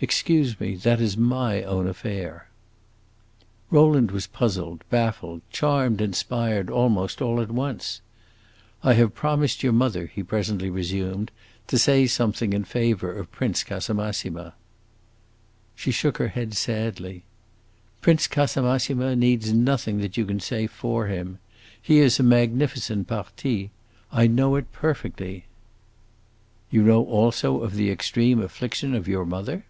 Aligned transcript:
"Excuse 0.00 0.60
me; 0.60 0.74
that 0.76 1.00
is 1.00 1.16
my 1.16 1.62
own 1.62 1.86
affair." 1.86 2.48
Rowland 3.70 4.10
was 4.10 4.26
puzzled, 4.26 4.84
baffled, 4.90 5.40
charmed, 5.50 6.02
inspired, 6.02 6.68
almost, 6.68 7.22
all 7.22 7.40
at 7.40 7.50
once. 7.50 8.02
"I 8.82 8.92
have 8.94 9.14
promised 9.14 9.62
your 9.62 9.72
mother," 9.72 10.04
he 10.04 10.22
presently 10.22 10.68
resumed, 10.68 11.30
"to 11.68 11.78
say 11.78 12.06
something 12.06 12.52
in 12.52 12.64
favor 12.64 13.16
of 13.16 13.32
Prince 13.32 13.64
Casamassima." 13.64 14.52
She 15.74 15.90
shook 15.90 16.18
her 16.18 16.28
head 16.28 16.52
sadly. 16.52 17.22
"Prince 18.02 18.26
Casamassima 18.28 19.16
needs 19.16 19.54
nothing 19.54 20.00
that 20.02 20.18
you 20.18 20.26
can 20.26 20.38
say 20.38 20.66
for 20.66 21.06
him. 21.06 21.38
He 21.80 22.00
is 22.00 22.20
a 22.20 22.22
magnificent 22.22 23.08
parti. 23.08 23.70
I 24.12 24.26
know 24.26 24.56
it 24.56 24.70
perfectly." 24.70 25.46
"You 26.70 26.82
know 26.82 27.06
also 27.06 27.62
of 27.62 27.74
the 27.74 27.90
extreme 27.90 28.42
affliction 28.42 28.94
of 28.94 29.08
your 29.08 29.24
mother?" 29.24 29.64